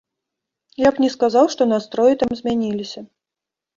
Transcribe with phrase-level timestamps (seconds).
[0.87, 2.99] Я б не сказаў, што настроі там змяніліся.